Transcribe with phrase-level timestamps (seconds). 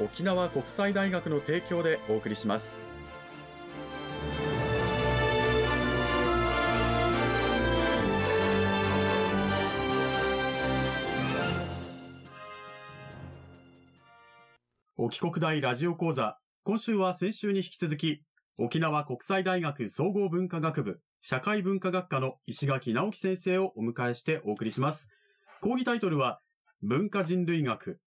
[0.00, 2.80] 沖縄国際大学の提供でお送りします。
[14.96, 18.22] 沖国大ラジオ講座今週は先週に引き続き
[18.56, 25.08] 沖縄国際大学総合文化学部社会文化学科の石垣直樹先生をお迎えしてお送りします。
[25.60, 26.40] 講義タイトルは
[26.82, 27.98] 文化人類学。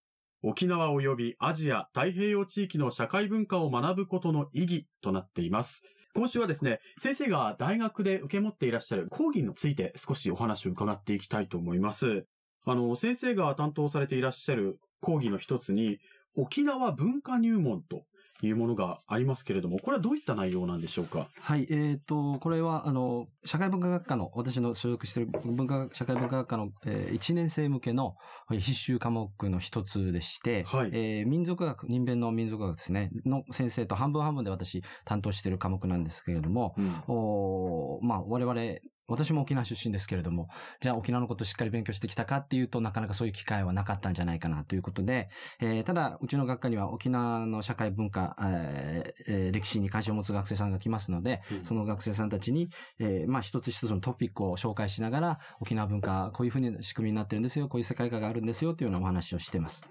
[0.43, 5.81] 沖縄及びアジア太平洋地域の社会文化を学ぶことの意義となっています。
[6.13, 12.25] 今週はですね、先生が大学で受け持っていらっしゃる講義について少しお話を伺っていきたいと思います。
[12.65, 15.99] あの、先生が担当されていらっしゃる講義の一つに、
[16.35, 18.05] 沖縄文化入門と
[18.43, 21.27] いうものがありますけれども、これはどういった内容なんでしょうか？
[21.39, 28.15] はい、えっ、と、これは、あの、社会文化学科の、私の所属している文化、社会文化学科の、え1年生向けの
[28.51, 36.93] えー必修科目の一つでして、はいえー民族学、人弁の民族学ですね、の先生と半分半分で私担当している科目なんですけれども、うん。
[37.07, 40.49] おーまあ、我々、私も沖縄出身ですけれども、
[40.81, 59.85] じゃあ沖縄のことをしっかり勉強してきたかっていうとなかなかそういう機会はなかったんじゃないかなということで、えーただ、うちの学科には沖縄の社会文化、えーえー歴史に関心を持つ学生さんが来ますので、うんその学生さんたちに、えーまあ一つ一つのトピックを紹介しながら、沖縄文化、こういうふうに仕組みになってるんですよ、こういう世界観があるんですよというようなお話をしてます。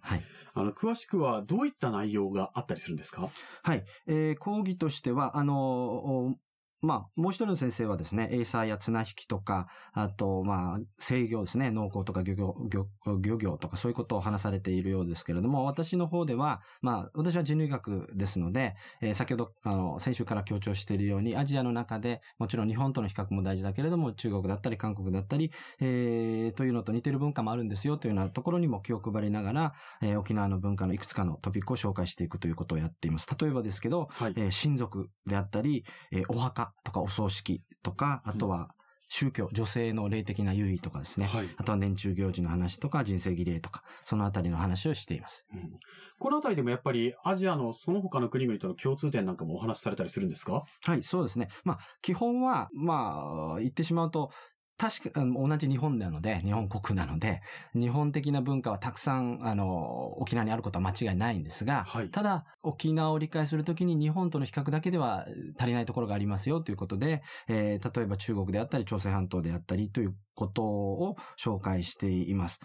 [0.00, 0.22] はい。
[0.54, 3.30] あの、詳しくはどういった内容があったりするんですか？
[3.62, 3.84] はい。
[4.06, 6.36] えー講義としては、あのお
[6.80, 12.86] まあ、もう一人の先生はですね、エイサーや綱引きとか、あと、まあ、制御ですね、農耕とか漁業、漁
[13.20, 25.50] 漁業とかそういうことを話されているようですけれども、私の方では、まあ、私は人類学ですので、えー先ほど、あの、先週から強調しているように、アジアの中で、もちろん日本との比較も大事だけれども、中国だったり、韓国だったり、
[25.80, 29.72] えーというのと似ている文化もあるんですよというようなところにも気を配りながら、
[30.02, 33.28] えー沖縄の文化のいくつかのトピックを紹介していくということをやっています。
[33.40, 34.34] 例えばですけど、はい。
[34.36, 38.74] えー親族であったり、えーお墓とかお葬式とか、あとは
[39.08, 41.26] 宗教、女性の霊的な優位とかですね。
[41.26, 41.48] はい。
[41.56, 45.46] あとは年中行事の話とか人生儀礼とか、そのあたりの話をしています。
[45.52, 45.78] うん
[46.20, 50.64] このあたりでもやっぱりアジアのその他の国々との共通点なんかもお話しされたりするんですか？
[50.82, 51.48] はい、そうですね。
[51.62, 54.32] まあ、基本は、まあ、言ってしまうと、
[54.78, 57.42] 確か、同じ日本なので、日本国なので、
[57.74, 62.10] 日本的な文化はたくさん、あの、沖縄にあることは間違いないんですが、はい。
[62.10, 65.26] ただ、沖縄を理解するときに日本との比較だけでは
[65.58, 72.60] 足りないところがありますよということで、えー例えば中国であったり、朝鮮半島であったりということを紹介しています。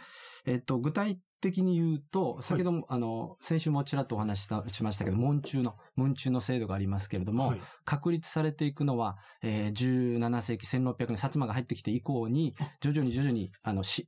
[0.46, 7.62] えっ、と、具体的に言うと、先ほども、あの、先週もちらっとお話ししましたけど、門中の、門中の制度がありますけれども、はい。
[7.84, 14.08] 確立されていくのは、えー17世紀1600年、薩摩が入ってきて以降に、徐々に徐々に、あの、し、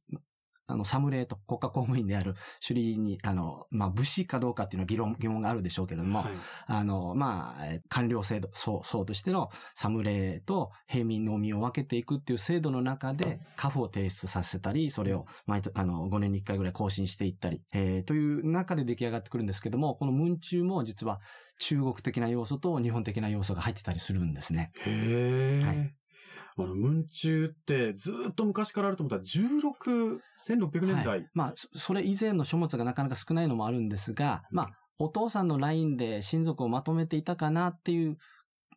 [0.68, 6.32] あの、侍と国家公務員である首里に、あの、まあ、武士かどうかっていうのは議論、疑問があるでしょうけれども、はい
[6.68, 21.20] あの、まあ、えー官僚制度、そう、そうとしての侍と平民のみを分けていくっていう制度の中で、家父を提出させたり、それを毎年、あの、5年に1回ぐらい更新していったり、えーという中で出来上がってくるんですけども、この文中も実は
[21.60, 24.72] 中国的な要素と日本的な要素が入ってたりするんですね。
[24.86, 25.66] へえ。
[25.66, 25.96] はい
[26.58, 31.08] あの、文中ってずーっと昔からあると思ったら16、1600年代。
[31.08, 38.18] はいまあ、そそれ以前の書物がなかなか少ないのもあるんですが、まあ、お父さんのラインで親族をまとめていたかなっていう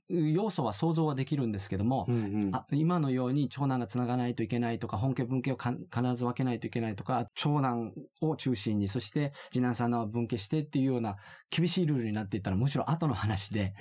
[0.08, 2.18] 要素は想像はできるんですけども、うんう
[2.50, 2.50] ん。
[2.52, 11.16] あ今のように長男が繋がないといけないとか、本家分家をか必ず分けないといけないとか、長男を中心に、そして次男三男は分家してっていうような
[11.50, 13.74] 厳しいルールになっていったらむしろ後の話で。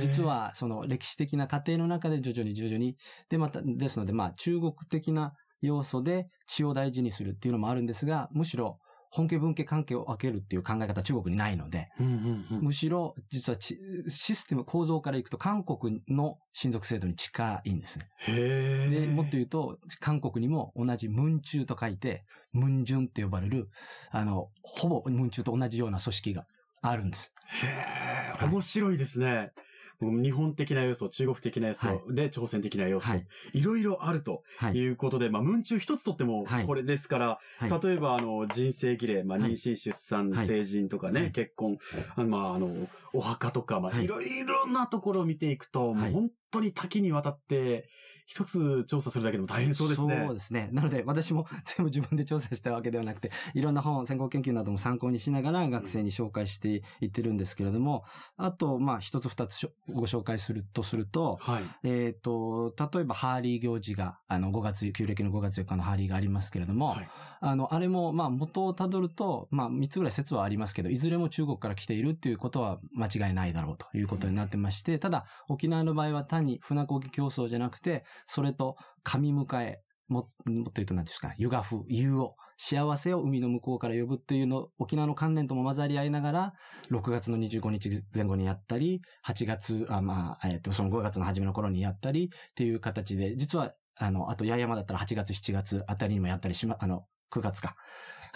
[0.00, 2.96] 実、はその歴史的な過程の中で徐々に徐々に、
[3.28, 8.78] でまた、ですのでまあ中国的な要素で血を大事にするっていうのもあるんですが、むしろ
[9.10, 13.78] 本家文家関係を分けるっていう考え方は中国にないので、うんうんうんむしろ、実はち
[14.08, 18.08] システム、構造からいくと韓国の親族制度に近いんですね。
[18.28, 19.00] へえ。
[19.00, 23.68] で、もっと言うと、韓国にも同じ文中と書いて、文順って呼ばれる、
[24.10, 26.46] あの、ほぼ文中と同じような組織が
[26.82, 27.32] あるんです。
[27.62, 29.26] へえ、はい面白いですね。
[29.26, 29.52] もう
[30.00, 33.26] 日本的な要素、中国的な要素、はで、朝鮮的な要素、はい。
[33.52, 34.74] い、ろいろあるとはい。
[34.78, 36.66] いうことで、まあ、文中一つとってもはい。
[36.66, 37.80] これですから、はい。
[37.86, 39.52] 例えば、あの、人生儀礼、まあ、はい。
[39.52, 40.46] 妊娠、出産、はい。
[40.46, 41.32] 成人とかね、はい。
[41.32, 41.78] 結婚、
[42.16, 44.04] まあ、あの、お墓とか、まあ、はい。
[44.04, 46.10] いろいろなところを見ていくと、もはい。
[46.10, 47.88] う本当に多岐にわたって、
[48.30, 50.22] 一つ調査するだけでも大変そうですね。
[50.24, 50.68] そうですね。
[50.70, 58.04] なので、私も 全部自分で調査したわけではなくて、いろんな本、先行研究なども参考にしながら学生に紹介していってるんですけれども、
[58.36, 61.62] あと、まあ、一つ二つご紹介するとすると、はい。
[61.82, 67.08] えっ、と、例えばハーリー行事が、あの、5月、旧暦の5月4日のハーリーがありますけれども、はい
[67.42, 86.52] あの、あれも、まあ、元をたどると、まあ、3つぐらい説はありますけど、いずれも中国から来ているっていうことは間違いないだろうということになってまして、ただ、沖縄の場合は単に船漕ぎ競争じゃなくて、それと神迎え、も、もっと言うと何ですか、湯が風、湯を、幸せを海の向こうから呼ぶっていうの、沖縄の観念とも混ざり合いながら、
[86.90, 97.76] 6月の25日前後にやったり、8月、あまあ、えっ、と、その5月の初めの頃にやったりっていう形で、実は、あの、あと、八重山だったら8月、7月あたりにもやったりしま、あの、9月か。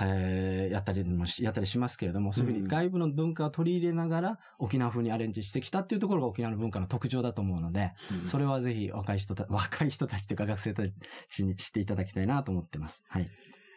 [0.00, 10.82] えーやったりもし、やったりしますけれども、そういうふうに外部の文化を取り入れながら、沖縄風にアレンジしてきたっていうところが沖縄の文化の特徴だと思うので、うんそれはぜひ若い人た、 若い人たちというか学生た
[11.28, 13.04] ちに知っていただきたいなと思ってます。
[13.08, 13.26] はい。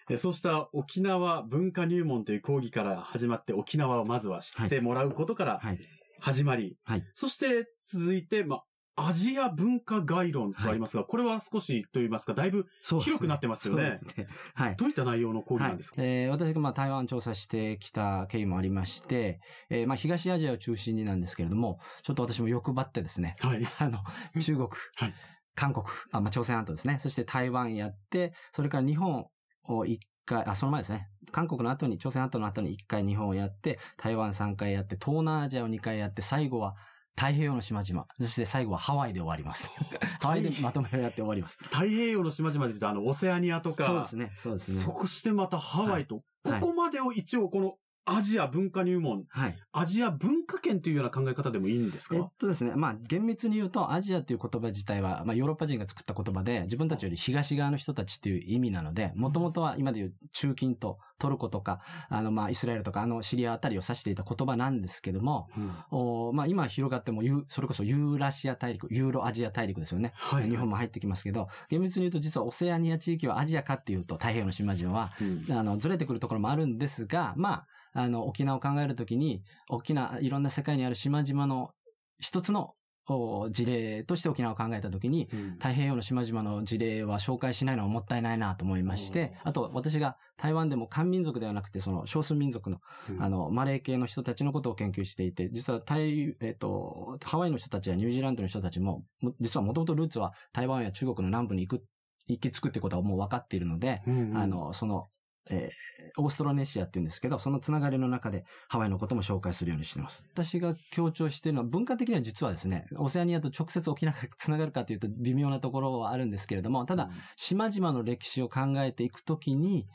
[0.09, 5.79] えそうした沖縄文化入門という講義から始まって沖縄をまずは知ってもらうことからはい。
[6.19, 8.63] 始まり、はいそして続いて、まあ、
[8.99, 14.27] アジア文化概論とありますが、これは少しと言いますか、だいぶ広くなってますよねそうですね。
[14.55, 14.75] はい。
[14.75, 19.39] どういった内容の講義なんですか、はいえー私がまあ台湾調査してきた経緯もありまして、
[19.69, 23.61] えーまあ東アジアを中心になんですけれども、ちょっと私も欲張ってですね、はい。
[23.79, 23.99] あの、
[24.39, 25.13] 中国、はい
[25.57, 26.99] 韓国、あ、まあ、朝鮮半島ですね。
[27.01, 29.25] そして台湾やって、それから日本
[29.63, 31.09] を一回、あ、その前ですね。
[31.31, 36.75] 韓国の後に、朝鮮半島の後に一回日本をやって、台湾三回やって、東南アジアを二回やって、最後は
[37.17, 38.07] 太平洋の島々。
[38.21, 39.71] そして最後はハワイで終わります。
[40.21, 41.57] ハワイでまとめをやって終わります。
[41.63, 44.31] 太平洋の島々で言うと、あの、オセアニアとか、そうですね。
[44.35, 44.83] そうですね。
[44.83, 47.75] そしてまたハワイと、はいここまでを一応この
[48.07, 49.55] アジア文化入門、はい。
[49.73, 70.13] アジア文化圏というような考え方でもいいんですか、えっとですね、まあ、厳密に言うと、アジアという言葉自体は、まあ、ヨーロッパ人が作った言葉で、自分たちより東側の人たちっていう意味なので、もともとは今で言う中近東、トルコとか、あの、まあ、イスラエルとか、あの、シリアあたりを指していた言葉なんですけども、うんおまあ、今広がっても、それこそユーラシア大陸、ユーロアジア大陸ですよね。
[70.15, 70.49] はい。
[70.49, 81.71] 日本も入ってきますけど、厳密に言うと実はオセアニア地域はアジアかっていうと、太平洋の島々は、うんあの、ずれてくるところもあるんですが、まあ、あの、沖縄を考えるときに、沖縄、いろんな世界にある島々の
[82.19, 82.75] 一つの
[83.07, 85.51] お事例として沖縄を考えたときに、うん。
[85.53, 92.81] 太平洋の島々の事例は紹介しないのはもったいないなと思いまして、おあと私が台湾でも漢民族ではなくて、その少数民族の、
[93.17, 101.83] あの、マレー系の人たちのことを研究していて、実は台、えっ、と、ハワイの人たちやニュージーランドの人たちも、も実はもともとルーツは台湾や中国の南部に行く、
[102.27, 104.37] 行き着くってことはもう分かっているので、うんうん。
[104.37, 105.07] あの、その、
[105.49, 110.23] えーオーストラネシアって言うんですけど、そのつながりの中でハワイのことも紹介するようにしています。
[110.33, 119.87] 私が強調しているのは、文化的には実はですね、オセアニアと直接沖縄がつながるかというと微妙なところはあるんですけれども、ただ、、島々の歴史を考えていくときに、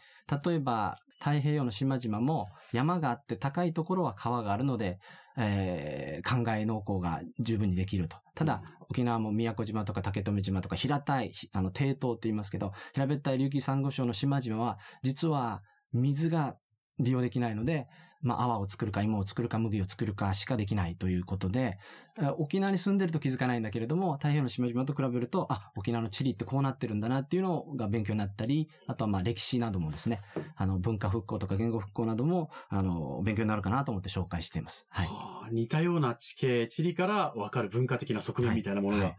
[0.44, 4.98] 例えば太平洋の島々も山があって高いところは川があるので、
[5.36, 8.16] えー、灌漑農耕が十分にできると。
[8.34, 15.62] ただ、沖縄も宮古島とか竹富島とか平たい、ひあの、低島って言いますけど、平べったい琉球珊瑚礁の島々は、実は
[15.92, 16.56] 水が
[16.98, 17.88] 利用できないので、
[18.22, 21.78] まあ、泡を作るか芋を作るか麦を作るかしかできないということで、
[22.18, 30.20] えー沖縄に住んでると気づかないんだけれども、太平洋の島々と比べると、あ、沖縄の地理ってこうなってるんだなっていうのが勉強になったり、あとはまあ歴史などもですね、
[30.56, 34.86] あの文化復興とか言語復興なども、あの、勉強になるかなと思って紹介しています。
[34.90, 35.06] はい。
[35.06, 39.16] はあ似たような地形、地理から分かる文化的な側面みたいなものが、はい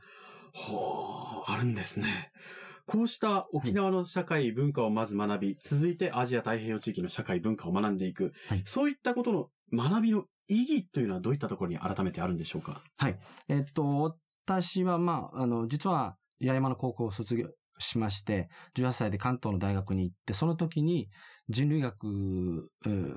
[0.56, 2.32] はあ、あるんですね。
[2.86, 12.82] こうした沖縄の社会、文化をまず学び、続いてアジア太平洋地域の社会、文化を学んでいく、はいそういったことの学びの意義というのはどういったところに改めてあるんでしょうか？
[12.98, 13.18] はい。
[13.48, 17.48] えっと、私は、まあ、あの、実は、八重山の高校を卒業
[17.80, 21.10] しまして、18歳で関東の大学に行って、その時に
[21.50, 22.70] 人類学、う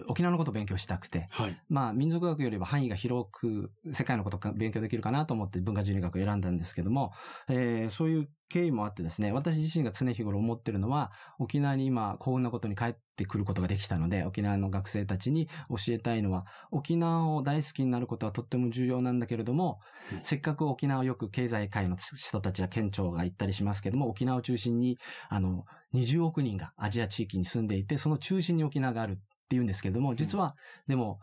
[0.08, 1.60] 沖縄のことを勉強したくて、はい。
[1.68, 7.12] まあ、民族学よりは範囲が広く、世界のことが勉強できるかなと思って文化人類学を選んだんですけども、
[7.48, 19.80] えーそういう経緯もあってですね、私自身が常日頃思ってるのは、沖縄に今幸運なことに帰ってくることができたので、沖縄の学生たちに教えたいのは、沖縄を大好きになることはとっても重要なんだけれども、
[20.12, 24.98] うんせっかく沖縄をよく経済界の人たちや県庁が行ったりしますけども、沖縄を中心に、
[25.28, 30.54] あの、20億人がアジア地域に住んでいて、その中心に沖縄があるって言うんですけれども、実は、
[30.86, 31.18] でも、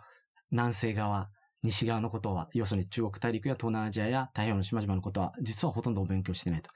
[0.51, 1.29] 南西側、
[1.63, 6.69] 西側のことは、要するに中国大陸や東南アジアや太平洋の島々のことは、実はほとんどお勉強してないと。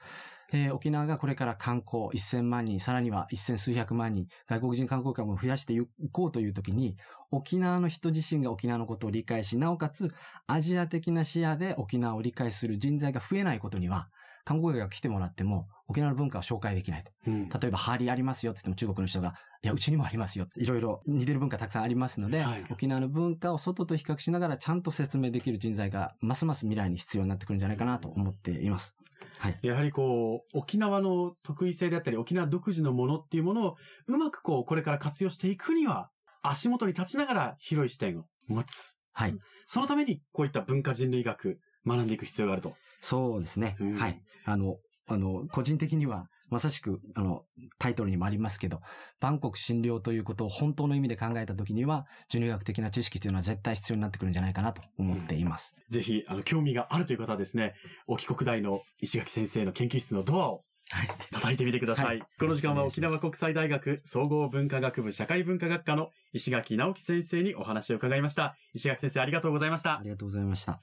[0.52, 5.80] えー沖縄がこれから観光1000万人、さらには1000数百万人、外国人観光客も増やしてい
[6.12, 6.96] こうというときに、
[7.30, 10.10] 沖縄の人自身が沖縄のことを理解し、なおかつ
[10.46, 14.08] アジア的な視野で沖縄を理解する人材が増えないことには、
[14.44, 17.12] 観光客が来てもらっても、沖縄の文化を紹介できないと。
[17.26, 20.46] うん例えば、ハーリーありますよって言っても中国の人が、いや、うちにもありますよ。
[20.56, 28.94] いろいろ似てる文化たくさんありますので、はい沖縄の文化を外と比較しながらちゃんと説明できる人材が、ますます未来に必要になってくるんじゃないかなと思っています。
[29.38, 29.58] はい。
[29.62, 36.10] やはりこう、沖縄の得意性であったり、沖縄独自のものっていうものを、うまくこう、これから活用していくには、
[36.42, 38.96] 足元に立ちながら広い視点を持つ。
[39.12, 39.36] はい。
[39.66, 42.74] そのために、こういった文化人類学、学んでいく必要があると。
[43.00, 43.76] そうですね。
[43.80, 44.20] うんはい。
[44.44, 47.44] あの、あの、個人的には、まさしく、あの、
[47.78, 48.80] タイトルにもありますけど、
[49.20, 55.74] 万国診療ということを本当の意味で考えたときには、人類学的な知識というのは絶対必要になってくるんじゃないかなと思っています。
[55.90, 57.74] ぜひ、あの、興味があるという方はですね、
[58.06, 61.08] 沖国大の石垣先生の研究室のドアをはい。
[61.32, 62.06] 叩いてみてください。
[62.06, 68.56] はいこの時間は沖縄国際大学総合文化学部社会文化学科の石垣直樹先生にお話を伺いました。
[68.72, 70.00] 石垣先生ありがとうございましたあ。
[70.02, 70.80] りがとうございました。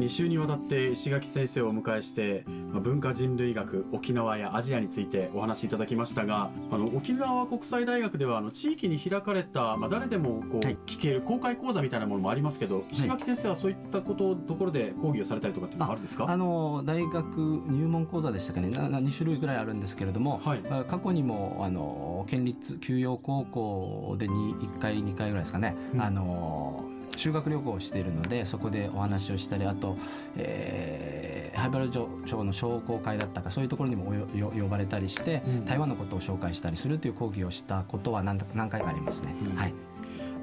[0.00, 10.76] 2週にわたって石垣先生をお迎えして、まあ文化人類学、沖縄やアジアについてお話しいただきましたが、あの、沖縄国際大学では、あの、地域に開かれた、まあ、誰でもこう、はい。
[10.86, 16.26] 聞ける公開講座みたいなものもありますけど、石垣先生はそういったこと、ところで講義をされたりとかっていうのはあるんですか？
[16.28, 20.60] あの、大学入門講座でしたかね、なな2種類ぐらいあるんですけれども、はい。
[20.62, 26.02] まあ過去にも、あの、県立休養高校でに1回、2回ぐらいですかね、うん。
[26.02, 26.84] あの、
[27.16, 29.96] 修学旅行をしているので、そこでお話をしたり、あと、
[30.36, 32.08] えー、ハイバル町
[32.44, 39.34] の商工会だったか、そういうところにもおよよ呼ばれたりして、うん台湾のことを紹介したりするという講義をしたことは何だ何回かありますね。
[39.52, 39.74] うんはい。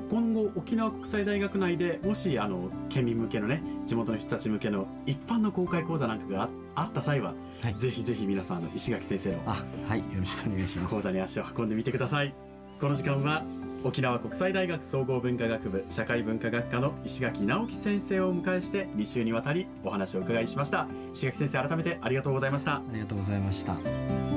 [0.10, 10.00] 今後沖縄国際大学内でもしあの県民向けのね地元の人たち向けの一般の公開講座なんかがああった際は、はいぜひぜひ皆さんあの石垣先生のあ、はい。
[10.00, 11.02] よろしくお願いします講。
[11.02, 12.34] 座に足を運んでみてください
[12.80, 13.44] この時間は
[13.84, 24.37] 沖縄国際大学総合文化学部社会文化学科の石垣直樹先生をお迎えして2週にわたりお話をお伺いしました石垣先生改めてありがとうございましたありがとうございました。